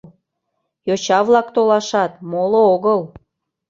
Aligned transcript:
—Йоча-влак 0.87 1.47
толашат, 1.55 2.11
моло 2.31 2.61
огыл. 2.73 2.99